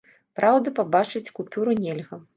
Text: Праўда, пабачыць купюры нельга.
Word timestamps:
Праўда, 0.39 0.73
пабачыць 0.79 1.33
купюры 1.41 1.77
нельга. 1.85 2.23